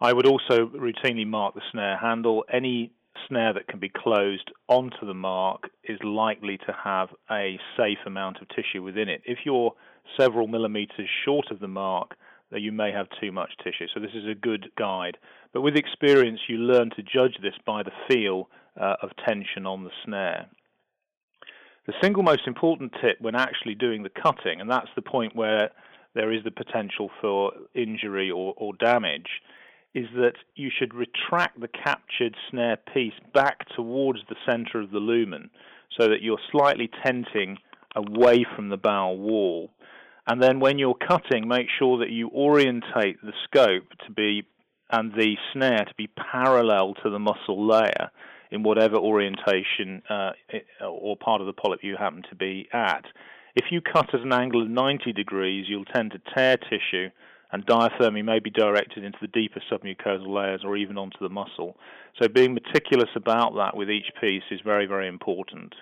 I 0.01 0.11
would 0.11 0.27
also 0.27 0.67
routinely 0.67 1.25
mark 1.25 1.55
the 1.55 1.61
snare 1.71 1.97
handle. 1.97 2.43
Any 2.51 2.91
snare 3.27 3.53
that 3.53 3.67
can 3.67 3.79
be 3.79 3.89
closed 3.89 4.51
onto 4.67 5.05
the 5.05 5.13
mark 5.13 5.69
is 5.85 5.97
likely 6.03 6.57
to 6.57 6.75
have 6.83 7.09
a 7.31 7.57
safe 7.77 7.99
amount 8.05 8.37
of 8.41 8.49
tissue 8.49 8.83
within 8.83 9.07
it. 9.07 9.21
If 9.25 9.39
you're 9.45 9.73
several 10.19 10.47
millimeters 10.47 11.09
short 11.23 11.51
of 11.51 11.59
the 11.59 11.67
mark, 11.67 12.15
then 12.53 12.61
you 12.61 12.71
may 12.71 12.91
have 12.91 13.07
too 13.19 13.31
much 13.31 13.51
tissue. 13.63 13.87
So 13.93 13.99
this 13.99 14.13
is 14.13 14.27
a 14.29 14.35
good 14.35 14.69
guide. 14.77 15.17
But 15.53 15.61
with 15.61 15.75
experience, 15.75 16.39
you 16.47 16.57
learn 16.57 16.91
to 16.95 17.01
judge 17.01 17.37
this 17.41 17.55
by 17.65 17.81
the 17.81 17.91
feel 18.07 18.47
uh, 18.79 18.95
of 19.01 19.09
tension 19.27 19.65
on 19.65 19.83
the 19.83 19.89
snare. 20.05 20.47
The 21.87 21.93
single 22.01 22.23
most 22.23 22.47
important 22.47 22.93
tip 23.01 23.19
when 23.19 23.35
actually 23.35 23.75
doing 23.75 24.03
the 24.03 24.09
cutting, 24.09 24.61
and 24.61 24.69
that's 24.69 24.87
the 24.95 25.01
point 25.01 25.35
where 25.35 25.71
there 26.13 26.31
is 26.31 26.43
the 26.43 26.51
potential 26.51 27.09
for 27.19 27.51
injury 27.73 28.29
or, 28.29 28.53
or 28.55 28.73
damage, 28.79 29.41
is 29.95 30.05
that 30.15 30.33
you 30.55 30.69
should 30.75 30.93
retract 30.93 31.59
the 31.59 31.67
captured 31.67 32.35
snare 32.49 32.77
piece 32.93 33.13
back 33.33 33.67
towards 33.75 34.19
the 34.29 34.35
center 34.45 34.79
of 34.79 34.91
the 34.91 34.99
lumen 34.99 35.49
so 35.99 36.07
that 36.07 36.21
you're 36.21 36.39
slightly 36.51 36.89
tenting 37.03 37.57
away 37.95 38.45
from 38.55 38.69
the 38.69 38.77
bowel 38.77 39.17
wall. 39.17 39.71
And 40.25 40.41
then 40.41 40.59
when 40.59 40.79
you're 40.79 40.95
cutting, 40.95 41.47
make 41.47 41.67
sure 41.77 41.99
that 41.99 42.09
you 42.09 42.29
orientate 42.29 43.21
the 43.21 43.33
scope 43.45 43.89
to 44.05 44.11
be 44.11 44.43
and 44.89 45.11
the 45.13 45.35
snare 45.51 45.85
to 45.85 45.93
be 45.97 46.07
parallel 46.07 46.93
to 47.03 47.09
the 47.09 47.19
muscle 47.19 47.67
layer 47.67 48.11
in 48.51 48.61
whatever 48.61 48.95
orientation 48.97 50.03
uh, 50.09 50.31
or 50.87 51.17
part 51.17 51.41
of 51.41 51.47
the 51.47 51.53
polyp 51.53 51.79
you 51.83 51.95
happen 51.97 52.21
to 52.29 52.35
be 52.35 52.67
at. 52.71 53.03
If 53.55 53.65
you 53.71 53.81
cut 53.81 54.13
at 54.13 54.21
an 54.21 54.31
angle 54.31 54.61
of 54.61 54.69
90 54.69 55.11
degrees, 55.13 55.65
you'll 55.67 55.85
tend 55.85 56.11
to 56.11 56.21
tear 56.35 56.57
tissue, 56.57 57.09
and 57.51 57.65
diathermy 57.65 58.23
may 58.23 58.39
be 58.39 58.49
directed 58.49 59.03
into 59.03 59.17
the 59.21 59.27
deeper 59.27 59.61
submucosal 59.71 60.27
layers 60.27 60.61
or 60.63 60.77
even 60.77 60.97
onto 60.97 61.19
the 61.21 61.29
muscle. 61.29 61.75
So, 62.21 62.27
being 62.27 62.53
meticulous 62.53 63.09
about 63.15 63.55
that 63.55 63.75
with 63.75 63.89
each 63.89 64.11
piece 64.21 64.43
is 64.51 64.59
very, 64.63 64.85
very 64.85 65.07
important. 65.07 65.73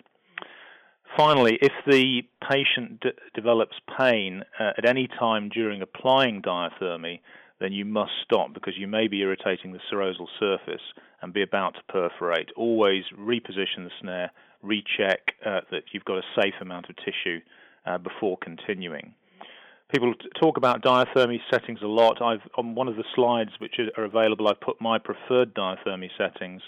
Finally, 1.18 1.58
if 1.62 1.74
the 1.86 2.22
patient 2.50 3.02
d- 3.02 3.10
develops 3.36 3.76
pain 3.98 4.44
uh, 4.60 4.72
at 4.78 4.86
any 4.88 5.08
time 5.08 5.50
during 5.50 5.82
applying 5.82 6.42
diathermy, 6.42 7.20
then 7.60 7.74
you 7.74 7.86
must 7.86 8.12
stop 8.24 8.54
because 8.54 8.74
you 8.78 8.88
may 8.88 9.08
be 9.08 9.22
irritating 9.22 9.72
the 9.72 9.80
serosal 9.92 10.28
surface 10.40 10.82
and 11.22 11.34
be 11.34 11.44
about 11.44 11.76
to 11.76 11.82
perforate. 11.90 12.50
Always 12.56 13.04
reposition 13.18 13.84
the 13.84 13.92
snare, 14.02 14.32
recheck 14.64 15.34
uh, 15.46 15.62
that 15.70 15.84
you've 15.92 16.06
got 16.06 16.18
a 16.18 16.42
safe 16.42 16.56
amount 16.62 16.90
of 16.90 16.96
tissue 16.98 17.40
uh, 17.86 17.98
before 17.98 18.38
continuing. 18.38 19.14
People 19.92 20.14
talk 20.42 20.58
about 20.58 20.82
diathermy 20.82 21.40
settings 21.52 21.80
a 21.84 21.88
lot. 21.88 22.22
I've 22.22 22.48
on 22.56 22.76
one 22.76 22.88
of 22.88 22.96
the 22.96 23.04
slides 23.14 23.52
which 23.60 23.76
are 23.98 24.06
available, 24.06 24.48
I've 24.48 24.62
put 24.62 24.80
my 24.80 24.98
preferred 24.98 25.54
diathermy 25.54 26.10
settings. 26.18 26.62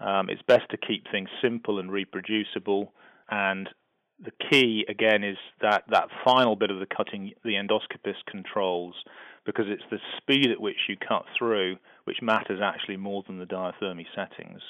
Um, 0.00 0.30
it's 0.30 0.42
best 0.42 0.70
to 0.70 0.76
keep 0.76 1.04
things 1.12 1.28
simple 1.42 1.78
and 1.78 1.92
reproducible, 1.92 2.92
and 3.30 3.68
the 4.24 4.32
key 4.50 4.84
again 4.88 5.24
is 5.24 5.36
that 5.60 5.84
that 5.90 6.08
final 6.24 6.56
bit 6.56 6.70
of 6.70 6.78
the 6.78 6.86
cutting 6.86 7.32
the 7.44 7.54
endoscopist 7.54 8.24
controls 8.30 8.94
because 9.44 9.66
it's 9.68 9.82
the 9.90 9.98
speed 10.18 10.50
at 10.50 10.60
which 10.60 10.76
you 10.88 10.96
cut 10.96 11.24
through 11.36 11.76
which 12.04 12.22
matters 12.22 12.60
actually 12.62 12.96
more 12.96 13.22
than 13.26 13.38
the 13.38 13.44
diathermy 13.44 14.04
settings. 14.14 14.60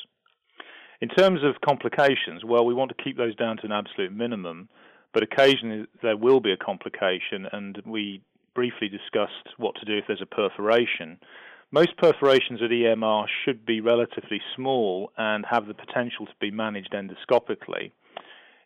In 1.00 1.09
terms 1.09 1.40
of 1.42 1.61
complications, 1.61 2.44
well, 2.44 2.64
we 2.64 2.75
want 2.75 2.92
to 2.97 3.02
keep 3.02 3.16
those 3.16 3.35
down 3.35 3.56
to 3.56 3.64
an 3.64 3.73
absolute 3.73 4.12
minimum, 4.12 4.68
but 5.12 5.25
occasionally 5.25 5.87
there 6.00 6.16
will 6.16 6.40
be 6.40 6.52
a 6.52 6.56
complication, 6.56 7.47
and 7.50 7.82
we 7.85 8.23
briefly 8.54 8.88
discussed 8.88 9.49
what 9.56 9.75
to 9.76 9.85
do 9.85 9.99
if 9.99 10.04
there's 10.06 10.23
a 10.23 10.26
perforation. 10.26 11.18
Most 11.73 11.97
perforations 11.97 12.62
at 12.62 12.71
EMR 12.71 13.26
should 13.44 13.66
be 13.66 13.80
relatively 13.80 14.40
small 14.54 15.11
and 15.16 15.44
have 15.50 15.66
the 15.66 15.75
potential 15.75 16.26
to 16.26 16.32
be 16.40 16.50
managed 16.50 16.92
endoscopically. 16.92 17.90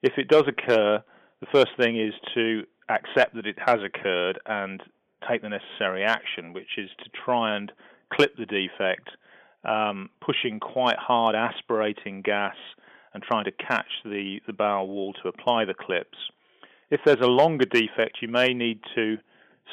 If 0.06 0.18
it 0.18 0.28
does 0.28 0.44
occur, 0.46 1.02
the 1.40 1.46
first 1.50 1.72
thing 1.76 2.00
is 2.00 2.14
to 2.32 2.62
accept 2.88 3.34
that 3.34 3.44
it 3.44 3.58
has 3.66 3.78
occurred 3.82 4.38
and 4.46 4.80
take 5.28 5.42
the 5.42 5.48
necessary 5.48 6.04
action, 6.04 6.52
which 6.52 6.78
is 6.78 6.88
to 7.02 7.10
try 7.24 7.56
and 7.56 7.72
clip 8.12 8.36
the 8.36 8.46
defect, 8.46 9.08
um, 9.64 10.08
pushing 10.24 10.60
quite 10.60 10.96
hard, 10.96 11.34
aspirating 11.34 12.22
gas, 12.22 12.54
and 13.14 13.22
trying 13.24 13.46
to 13.46 13.50
catch 13.50 13.90
the, 14.04 14.38
the 14.46 14.52
bowel 14.52 14.86
wall 14.86 15.12
to 15.14 15.28
apply 15.28 15.64
the 15.64 15.74
clips. 15.74 16.18
If 16.88 17.00
there's 17.04 17.20
a 17.20 17.26
longer 17.26 17.64
defect, 17.64 18.18
you 18.22 18.28
may 18.28 18.54
need 18.54 18.78
to 18.94 19.16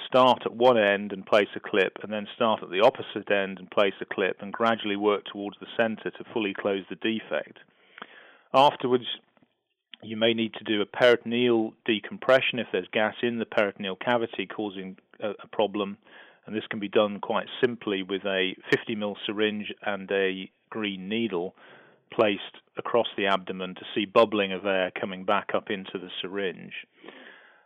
start 0.07 0.47
at 0.47 0.55
one 0.55 0.79
end 0.79 1.11
and 1.11 1.23
place 1.23 1.49
a 1.55 1.59
clip, 1.59 1.99
and 2.01 2.11
then 2.11 2.27
start 2.35 2.63
at 2.63 2.71
the 2.71 2.81
opposite 2.81 3.29
end 3.29 3.59
and 3.59 3.69
place 3.69 3.93
a 4.01 4.05
clip, 4.05 4.37
and 4.41 4.51
gradually 4.51 4.95
work 4.95 5.25
towards 5.31 5.57
the 5.59 5.67
center 5.77 6.09
to 6.09 6.23
fully 6.33 6.55
close 6.55 6.85
the 6.89 6.95
defect. 6.95 7.59
Afterwards, 8.51 9.05
you 10.03 10.17
may 10.17 10.33
need 10.33 10.53
to 10.55 10.63
do 10.63 10.81
a 10.81 10.85
peritoneal 10.85 11.73
decompression 11.85 12.59
if 12.59 12.67
there's 12.71 12.87
gas 12.91 13.15
in 13.21 13.39
the 13.39 13.45
peritoneal 13.45 13.95
cavity 13.95 14.45
causing 14.45 14.97
a, 15.21 15.31
a 15.43 15.47
problem, 15.47 15.97
and 16.45 16.55
this 16.55 16.65
can 16.69 16.79
be 16.79 16.89
done 16.89 17.19
quite 17.19 17.47
simply 17.61 18.03
with 18.03 18.23
a 18.25 18.55
50 18.71 18.95
ml 18.95 19.15
syringe 19.25 19.73
and 19.85 20.11
a 20.11 20.49
green 20.69 21.07
needle 21.07 21.55
placed 22.11 22.41
across 22.77 23.07
the 23.17 23.27
abdomen 23.27 23.75
to 23.75 23.85
see 23.95 24.05
bubbling 24.05 24.51
of 24.51 24.65
air 24.65 24.91
coming 24.99 25.23
back 25.23 25.49
up 25.55 25.69
into 25.69 25.93
the 25.93 26.09
syringe. 26.21 26.73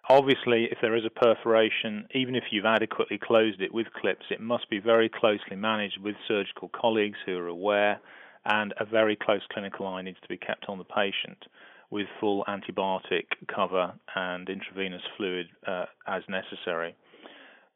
Obviously, 0.10 0.70
if 0.72 0.78
there 0.82 0.96
is 0.96 1.04
a 1.06 1.10
perforation, 1.10 2.08
even 2.14 2.34
if 2.34 2.46
you've 2.52 2.66
adequately 2.66 3.18
closed 3.18 3.62
it 3.62 3.74
with 3.74 3.88
clips, 4.00 4.26
it 4.30 4.40
must 4.40 4.70
be 4.70 4.80
very 4.80 5.10
closely 5.10 5.58
managed 5.58 6.00
with 6.02 6.16
surgical 6.28 6.70
colleagues 6.70 7.18
who 7.26 7.38
are 7.38 7.48
aware, 7.48 8.00
and 8.46 8.74
a 8.80 8.86
very 8.86 9.18
close 9.18 9.42
clinical 9.52 9.86
eye 9.86 10.02
needs 10.02 10.20
to 10.22 10.30
be 10.30 10.38
kept 10.38 10.66
on 10.70 10.78
the 10.78 10.86
patient 10.86 11.44
with 11.90 12.08
full 12.20 12.44
antibiotic 12.48 13.26
cover 13.54 13.94
and 14.16 14.50
intravenous 14.50 15.02
fluid 15.16 15.48
uh, 15.66 15.86
as 16.08 16.24
necessary. 16.28 16.96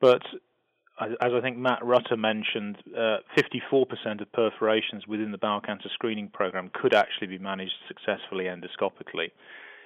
But 0.02 0.22
as 1.00 1.32
I 1.34 1.42
think 1.42 1.58
Matt 1.58 1.84
Rutter 1.84 2.18
mentioned, 2.18 2.78
uh, 2.96 3.18
54% 3.38 4.22
of 4.22 4.32
perforations 4.34 5.08
within 5.08 5.32
the 5.32 5.38
bowel 5.38 5.62
cancer 5.62 5.90
screening 5.94 6.30
program 6.30 6.70
could 6.74 6.94
actually 6.94 7.28
be 7.28 7.38
managed 7.38 7.74
successfully 7.88 8.46
endoscopically. 8.46 9.32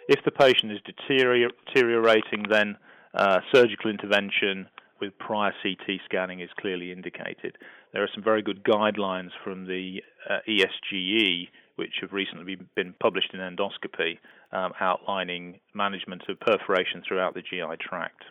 If 0.08 0.24
the 0.26 0.32
patient 0.32 0.72
is 0.72 0.80
deteriorating, 0.86 2.46
then 2.50 2.78
uh, 3.14 3.40
surgical 3.54 3.90
intervention 3.90 4.68
with 5.00 5.18
prior 5.18 5.54
CT 5.62 6.00
scanning 6.06 6.42
is 6.42 6.50
clearly 6.60 6.92
indicated. 6.92 7.58
There 7.94 8.04
are 8.04 8.10
some 8.14 8.24
very 8.24 8.42
good 8.42 8.64
guidelines 8.64 9.30
from 9.44 9.66
the 9.66 10.02
uh, 10.30 10.40
ESGE, 10.48 11.48
which 11.76 11.94
have 12.02 12.14
recently 12.14 12.58
been 12.76 12.94
published 13.00 13.34
in 13.34 13.40
endoscopy, 13.40 14.18
um, 14.52 14.74
outlining 14.80 15.60
management 15.74 16.24
of 16.30 16.40
perforation 16.40 17.02
throughout 17.08 17.34
the 17.34 17.42
GI 17.42 17.78
tract 17.80 18.24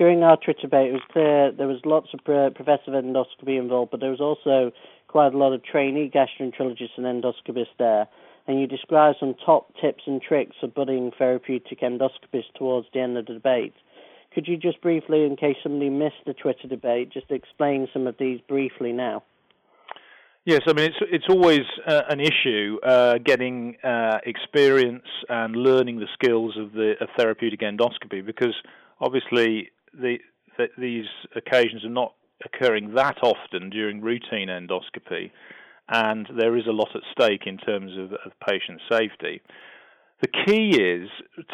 during 0.00 0.22
our 0.22 0.38
Twitter 0.38 0.62
debate, 0.62 0.88
it 0.88 0.92
was 0.94 1.02
clear 1.12 1.52
there 1.52 1.66
was 1.66 1.84
lots 1.84 2.08
of 2.14 2.24
professor 2.24 2.90
endoscopy 2.90 3.58
involved, 3.58 3.90
but 3.90 4.00
there 4.00 4.10
was 4.10 4.18
also 4.18 4.72
quite 5.08 5.34
a 5.34 5.36
lot 5.36 5.52
of 5.52 5.62
trainee 5.62 6.10
gastroenterologists 6.10 6.96
and 6.96 7.04
endoscopists 7.04 7.76
there. 7.78 8.08
And 8.46 8.58
you 8.58 8.66
described 8.66 9.18
some 9.20 9.34
top 9.44 9.74
tips 9.78 10.04
and 10.06 10.22
tricks 10.22 10.56
for 10.58 10.68
budding 10.68 11.12
therapeutic 11.18 11.80
endoscopists 11.82 12.50
towards 12.56 12.86
the 12.94 13.00
end 13.00 13.18
of 13.18 13.26
the 13.26 13.34
debate. 13.34 13.74
Could 14.32 14.48
you 14.48 14.56
just 14.56 14.80
briefly, 14.80 15.24
in 15.24 15.36
case 15.36 15.56
somebody 15.62 15.90
missed 15.90 16.24
the 16.24 16.32
Twitter 16.32 16.66
debate, 16.66 17.12
just 17.12 17.30
explain 17.30 17.86
some 17.92 18.06
of 18.06 18.16
these 18.18 18.40
briefly 18.48 18.92
now? 18.92 19.22
Yes, 20.46 20.62
I 20.66 20.72
mean 20.72 20.86
it's 20.86 20.96
it's 21.12 21.26
always 21.28 21.66
uh, 21.86 22.02
an 22.08 22.18
issue 22.18 22.78
uh, 22.82 23.18
getting 23.18 23.76
uh, 23.84 24.18
experience 24.24 25.04
and 25.28 25.54
learning 25.54 26.00
the 26.00 26.08
skills 26.14 26.56
of 26.56 26.72
the 26.72 26.94
of 27.00 27.08
therapeutic 27.16 27.60
endoscopy 27.60 28.24
because 28.24 28.54
obviously 29.00 29.70
the, 29.92 30.16
the, 30.56 30.68
these 30.78 31.04
occasions 31.36 31.84
are 31.84 31.90
not 31.90 32.14
occurring 32.44 32.94
that 32.94 33.18
often 33.22 33.68
during 33.68 34.00
routine 34.00 34.48
endoscopy, 34.48 35.30
and 35.90 36.26
there 36.38 36.56
is 36.56 36.66
a 36.66 36.72
lot 36.72 36.88
at 36.94 37.02
stake 37.12 37.42
in 37.44 37.58
terms 37.58 37.92
of, 37.98 38.14
of 38.24 38.32
patient 38.48 38.80
safety. 38.90 39.42
The 40.22 40.28
key 40.46 40.70
is 40.70 41.08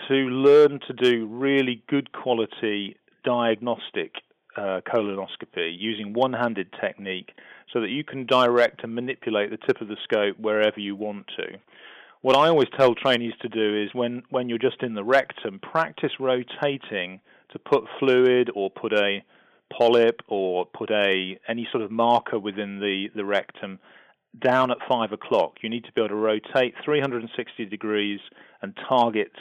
to 0.08 0.14
learn 0.14 0.78
to 0.86 0.92
do 0.92 1.26
really 1.26 1.82
good 1.88 2.12
quality 2.12 2.96
diagnostic 3.24 4.12
uh, 4.56 4.80
colonoscopy 4.86 5.76
using 5.78 6.12
one 6.12 6.32
handed 6.32 6.68
technique 6.80 7.32
so 7.72 7.80
that 7.80 7.90
you 7.90 8.04
can 8.04 8.26
direct 8.26 8.82
and 8.84 8.94
manipulate 8.94 9.50
the 9.50 9.58
tip 9.66 9.80
of 9.80 9.88
the 9.88 9.96
scope 10.04 10.38
wherever 10.38 10.80
you 10.80 10.96
want 10.96 11.26
to. 11.36 11.58
What 12.22 12.36
I 12.36 12.48
always 12.48 12.68
tell 12.76 12.94
trainees 12.94 13.34
to 13.42 13.48
do 13.48 13.82
is 13.84 13.94
when, 13.94 14.22
when 14.30 14.48
you're 14.48 14.58
just 14.58 14.82
in 14.82 14.94
the 14.94 15.04
rectum, 15.04 15.60
practice 15.60 16.12
rotating 16.18 17.20
to 17.52 17.58
put 17.58 17.84
fluid 17.98 18.50
or 18.54 18.70
put 18.70 18.92
a 18.92 19.22
polyp 19.76 20.22
or 20.28 20.66
put 20.66 20.90
a 20.90 21.38
any 21.48 21.68
sort 21.70 21.82
of 21.82 21.90
marker 21.90 22.38
within 22.38 22.78
the, 22.80 23.08
the 23.14 23.24
rectum 23.24 23.78
down 24.40 24.70
at 24.70 24.78
five 24.88 25.12
o'clock, 25.12 25.54
you 25.62 25.68
need 25.68 25.84
to 25.84 25.92
be 25.92 26.00
able 26.00 26.08
to 26.08 26.14
rotate 26.14 26.74
360 26.84 27.64
degrees 27.66 28.20
and 28.62 28.76
target 28.88 29.32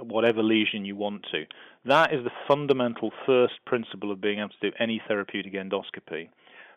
whatever 0.00 0.42
lesion 0.42 0.84
you 0.84 0.96
want 0.96 1.24
to. 1.32 1.44
That 1.84 2.12
is 2.12 2.24
the 2.24 2.30
fundamental 2.48 3.12
first 3.26 3.54
principle 3.66 4.10
of 4.10 4.20
being 4.20 4.38
able 4.38 4.50
to 4.60 4.70
do 4.70 4.76
any 4.78 5.02
therapeutic 5.06 5.54
endoscopy. 5.54 6.28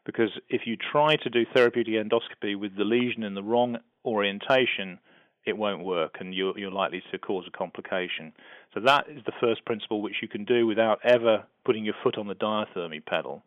Because 0.05 0.31
if 0.50 0.62
you 0.65 0.77
try 0.77 1.17
to 1.17 1.29
do 1.29 1.46
therapeutic 1.53 1.93
endoscopy 1.93 2.57
with 2.57 2.77
the 2.77 2.86
lesion 2.86 3.24
in 3.24 3.34
the 3.34 3.43
wrong 3.43 3.77
orientation, 4.05 5.00
it 5.46 5.57
won't 5.57 5.84
work 5.84 6.17
and 6.19 6.34
you're, 6.34 6.57
you're 6.57 6.72
likely 6.72 7.01
to 7.12 7.17
cause 7.17 7.46
a 7.48 7.57
complication. 7.57 8.34
So 8.74 8.79
that 8.81 9.05
is 9.10 9.22
the 9.25 9.34
first 9.39 9.65
principle 9.65 10.01
which 10.01 10.17
you 10.22 10.27
can 10.27 10.46
do 10.46 10.67
without 10.67 11.00
ever 11.03 11.43
putting 11.65 11.86
your 11.86 11.96
foot 12.03 12.17
on 12.17 12.27
the 12.27 12.36
diathermy 12.36 13.05
pedal. 13.05 13.43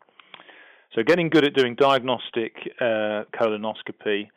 So 0.95 1.03
getting 1.03 1.29
good 1.29 1.45
at 1.45 1.53
doing 1.53 1.75
diagnostic 1.75 2.53
uh, 2.81 3.23
colonoscopy 3.33 4.27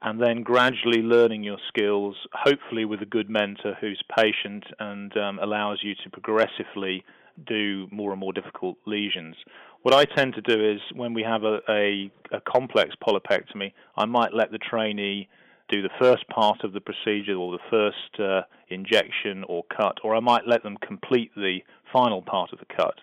and 0.00 0.22
then 0.22 0.44
gradually 0.44 1.02
learning 1.02 1.42
your 1.42 1.58
skills, 1.66 2.14
hopefully 2.32 2.84
with 2.84 3.02
a 3.02 3.06
good 3.06 3.28
mentor 3.28 3.76
who's 3.80 4.00
patient 4.16 4.64
and 4.78 5.16
um, 5.16 5.40
allows 5.40 5.80
you 5.82 5.94
to 6.04 6.10
progressively 6.10 7.02
do 7.48 7.88
more 7.90 8.12
and 8.12 8.20
more 8.20 8.32
difficult 8.32 8.76
lesions. 8.86 9.34
What 9.82 9.92
I 9.92 10.04
tend 10.04 10.34
to 10.34 10.40
do 10.40 10.72
is 10.72 10.80
when 10.94 11.14
we 11.14 11.24
have 11.24 11.42
a, 11.42 11.58
a, 11.68 12.12
a 12.30 12.40
complex 12.46 12.94
polypectomy, 13.04 13.72
I 13.96 14.04
might 14.04 14.32
let 14.32 14.52
the 14.52 14.58
trainee 14.58 15.28
do 15.68 15.82
the 15.82 15.90
first 16.00 16.28
part 16.28 16.62
of 16.62 16.72
the 16.72 16.80
procedure 16.80 17.34
or 17.34 17.50
the 17.50 17.64
first 17.70 18.20
uh, 18.20 18.42
injection 18.68 19.44
or 19.48 19.64
cut, 19.76 19.98
or 20.04 20.14
I 20.14 20.20
might 20.20 20.46
let 20.46 20.62
them 20.62 20.76
complete 20.80 21.32
the 21.34 21.58
final 21.92 22.22
part 22.22 22.52
of 22.52 22.60
the 22.60 22.66
cut. 22.66 22.94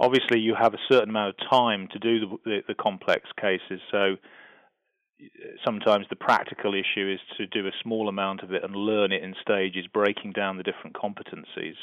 Obviously, 0.00 0.40
you 0.40 0.54
have 0.60 0.74
a 0.74 0.78
certain 0.90 1.10
amount 1.10 1.36
of 1.38 1.50
time 1.50 1.88
to 1.92 1.98
do 1.98 2.20
the, 2.20 2.36
the, 2.44 2.58
the 2.68 2.74
complex 2.74 3.22
cases, 3.40 3.80
so 3.90 4.14
uh, 4.14 5.26
sometimes 5.64 6.06
the 6.10 6.16
practical 6.16 6.74
issue 6.74 7.12
is 7.12 7.20
to 7.36 7.46
do 7.46 7.66
a 7.66 7.72
small 7.82 8.08
amount 8.08 8.42
of 8.42 8.52
it 8.52 8.64
and 8.64 8.74
learn 8.74 9.12
it 9.12 9.22
in 9.22 9.34
stages, 9.40 9.86
breaking 9.92 10.32
down 10.32 10.56
the 10.56 10.62
different 10.64 10.96
competencies. 10.96 11.76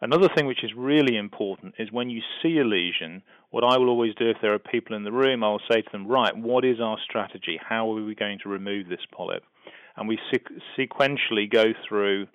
Another 0.00 0.28
thing 0.34 0.46
which 0.46 0.62
is 0.62 0.70
really 0.76 1.16
important 1.16 1.74
is 1.78 1.90
when 1.90 2.08
you 2.08 2.22
see 2.40 2.58
a 2.58 2.64
lesion, 2.64 3.22
what 3.50 3.64
I 3.64 3.78
will 3.78 3.88
always 3.88 4.14
do 4.14 4.30
if 4.30 4.36
there 4.40 4.54
are 4.54 4.58
people 4.58 4.94
in 4.94 5.02
the 5.02 5.12
room, 5.12 5.42
I 5.42 5.48
will 5.50 5.60
say 5.70 5.82
to 5.82 5.90
them, 5.90 6.06
right, 6.06 6.36
what 6.36 6.64
is 6.64 6.80
our 6.80 6.98
strategy? 7.04 7.58
How 7.60 7.90
are 7.90 8.04
we 8.04 8.14
going 8.14 8.38
to 8.44 8.48
remove 8.48 8.88
this 8.88 9.04
polyp? 9.12 9.42
And 9.96 10.06
we 10.06 10.18
sequentially 10.78 11.50
go 11.50 11.72
through 11.88 12.28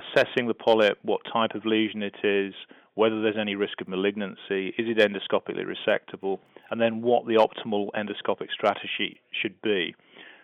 assessing 0.00 0.46
the 0.46 0.54
polyp, 0.54 0.98
what 1.02 1.20
type 1.32 1.54
of 1.54 1.64
lesion 1.64 2.02
it 2.02 2.16
is, 2.24 2.54
whether 2.94 3.22
there's 3.22 3.36
any 3.38 3.54
risk 3.54 3.80
of 3.80 3.88
malignancy, 3.88 4.74
is 4.78 4.86
it 4.88 4.98
endoscopically 4.98 5.64
resectable, 5.64 6.38
and 6.70 6.80
then 6.80 7.02
what 7.02 7.26
the 7.26 7.34
optimal 7.34 7.88
endoscopic 7.92 8.50
strategy 8.52 9.20
should 9.42 9.60
be 9.62 9.94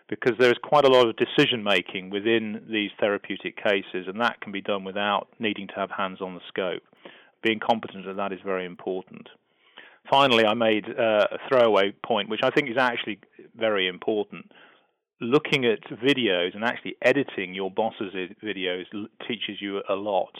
because 0.08 0.34
there 0.38 0.50
is 0.50 0.58
quite 0.62 0.84
a 0.84 0.88
lot 0.88 1.06
of 1.06 1.16
decision 1.16 1.62
making 1.62 2.10
within 2.10 2.62
these 2.70 2.90
therapeutic 3.00 3.56
cases, 3.56 4.06
and 4.06 4.20
that 4.20 4.40
can 4.40 4.52
be 4.52 4.60
done 4.60 4.84
without 4.84 5.28
needing 5.38 5.66
to 5.66 5.74
have 5.74 5.90
hands 5.90 6.20
on 6.20 6.34
the 6.34 6.40
scope. 6.48 6.82
Being 7.42 7.58
competent 7.58 8.06
at 8.06 8.16
that 8.16 8.32
is 8.32 8.40
very 8.44 8.64
important. 8.64 9.28
Finally, 10.08 10.44
I 10.46 10.54
made 10.54 10.84
uh, 10.88 11.26
a 11.32 11.38
throwaway 11.48 11.92
point, 12.04 12.28
which 12.28 12.40
I 12.44 12.50
think 12.50 12.70
is 12.70 12.76
actually 12.78 13.18
very 13.56 13.88
important. 13.88 14.52
Looking 15.18 15.64
at 15.64 15.82
videos 15.90 16.54
and 16.54 16.62
actually 16.62 16.96
editing 17.00 17.54
your 17.54 17.70
boss's 17.70 18.12
videos 18.44 18.84
teaches 19.26 19.60
you 19.60 19.80
a 19.88 19.94
lot 19.94 20.34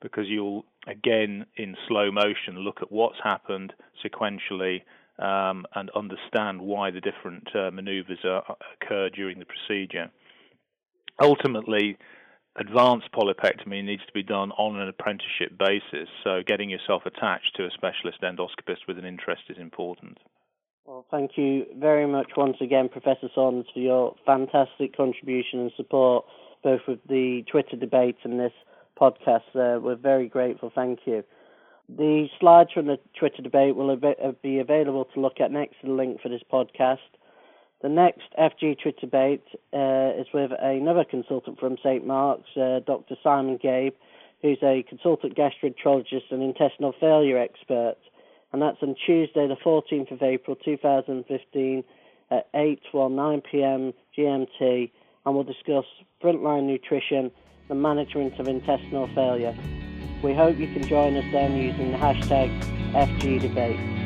because 0.00 0.26
you'll, 0.28 0.64
again, 0.86 1.46
in 1.56 1.76
slow 1.88 2.12
motion, 2.12 2.58
look 2.58 2.78
at 2.80 2.92
what's 2.92 3.18
happened 3.24 3.72
sequentially 4.04 4.82
um, 5.18 5.66
and 5.74 5.90
understand 5.96 6.62
why 6.62 6.92
the 6.92 7.00
different 7.00 7.48
uh, 7.56 7.72
maneuvers 7.72 8.20
are, 8.24 8.56
occur 8.80 9.10
during 9.10 9.40
the 9.40 9.46
procedure. 9.46 10.10
Ultimately, 11.20 11.98
advanced 12.56 13.08
polypectomy 13.12 13.84
needs 13.84 14.06
to 14.06 14.12
be 14.14 14.22
done 14.22 14.52
on 14.52 14.80
an 14.80 14.88
apprenticeship 14.88 15.58
basis, 15.58 16.08
so 16.22 16.40
getting 16.46 16.70
yourself 16.70 17.02
attached 17.04 17.56
to 17.56 17.64
a 17.64 17.70
specialist 17.72 18.22
endoscopist 18.22 18.86
with 18.86 18.96
an 18.96 19.04
interest 19.04 19.42
is 19.50 19.58
important. 19.58 20.18
Well, 20.86 21.04
thank 21.10 21.32
you 21.36 21.66
very 21.78 22.06
much 22.06 22.32
once 22.36 22.56
again, 22.60 22.88
Professor 22.88 23.28
Saunders, 23.34 23.66
for 23.72 23.80
your 23.80 24.14
fantastic 24.26 24.96
contribution 24.96 25.60
and 25.60 25.72
support, 25.76 26.24
both 26.64 26.80
with 26.88 26.98
the 27.08 27.44
Twitter 27.50 27.76
debate 27.76 28.16
and 28.24 28.40
this 28.40 28.52
podcast. 29.00 29.54
Uh, 29.54 29.78
we're 29.80 29.96
very 29.96 30.28
grateful. 30.28 30.72
Thank 30.74 31.00
you. 31.04 31.22
The 31.88 32.28
slides 32.38 32.70
from 32.72 32.86
the 32.86 32.98
Twitter 33.18 33.42
debate 33.42 33.76
will 33.76 33.90
uh, 33.90 34.32
be 34.42 34.58
available 34.58 35.06
to 35.12 35.20
look 35.20 35.40
at 35.40 35.50
next 35.50 35.80
to 35.80 35.88
the 35.88 35.92
link 35.92 36.20
for 36.22 36.28
this 36.28 36.42
podcast. 36.50 36.98
The 37.82 37.88
next 37.88 38.32
FG 38.38 38.80
Twitter 38.80 39.00
debate 39.00 39.44
uh, 39.72 40.20
is 40.20 40.26
with 40.32 40.50
another 40.60 41.04
consultant 41.04 41.58
from 41.58 41.76
St. 41.82 42.06
Mark's, 42.06 42.56
uh, 42.56 42.80
Dr. 42.86 43.16
Simon 43.22 43.58
Gabe, 43.60 43.94
who's 44.42 44.58
a 44.62 44.84
consultant 44.88 45.36
gastroenterologist 45.36 46.30
and 46.30 46.42
intestinal 46.42 46.94
failure 46.98 47.38
expert. 47.38 47.96
And 48.52 48.60
that's 48.60 48.78
on 48.82 48.96
Tuesday, 49.06 49.46
the 49.46 49.56
14th 49.56 50.10
of 50.10 50.22
April 50.22 50.56
2015 50.56 51.84
at 52.30 52.48
8 52.54 52.80
or 52.92 53.10
9 53.10 53.42
pm 53.50 53.92
GMT, 54.16 54.90
and 55.26 55.34
we'll 55.34 55.44
discuss 55.44 55.84
frontline 56.22 56.64
nutrition 56.64 57.30
and 57.68 57.82
management 57.82 58.38
of 58.38 58.48
intestinal 58.48 59.08
failure. 59.14 59.56
We 60.22 60.34
hope 60.34 60.58
you 60.58 60.66
can 60.68 60.82
join 60.86 61.16
us 61.16 61.24
then 61.32 61.56
using 61.56 61.92
the 61.92 61.98
hashtag 61.98 62.50
FGDebate. 62.92 63.99